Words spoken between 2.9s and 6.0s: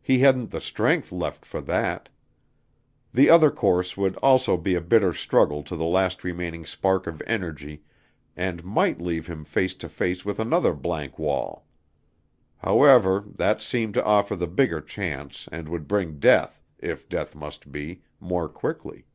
The other course would also be a bitter struggle to the